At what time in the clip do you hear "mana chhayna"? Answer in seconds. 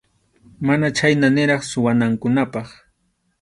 0.67-1.27